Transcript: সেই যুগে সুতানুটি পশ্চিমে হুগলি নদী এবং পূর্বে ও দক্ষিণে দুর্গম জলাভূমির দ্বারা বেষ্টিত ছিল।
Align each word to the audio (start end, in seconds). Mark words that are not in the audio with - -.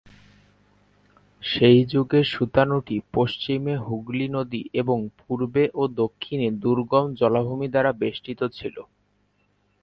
সেই 1.43 1.79
যুগে 1.85 2.21
সুতানুটি 2.25 2.95
পশ্চিমে 3.13 3.73
হুগলি 3.85 4.27
নদী 4.29 4.61
এবং 4.73 4.97
পূর্বে 5.19 5.63
ও 5.73 5.83
দক্ষিণে 6.01 6.47
দুর্গম 6.63 7.05
জলাভূমির 7.19 7.71
দ্বারা 7.73 7.91
বেষ্টিত 8.01 8.41
ছিল। 8.57 8.75